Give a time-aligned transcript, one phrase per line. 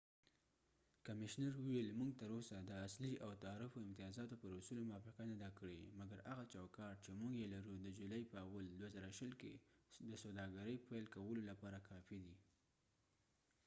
[1.07, 5.81] کمشنر وویل، موږ تراوسه د اصلي او تعرفو امتیازاتو پر اصولو موافقه نه ده کړې،
[5.99, 9.53] مګر هغه چوکاټ چې موږ یې لرو د جولای په 1، ۲۰۲۰ کې
[10.09, 12.35] د سوداګرۍ پیل کولو لپاره کافي دي